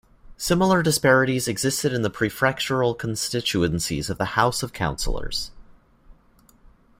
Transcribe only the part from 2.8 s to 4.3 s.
constituencies of the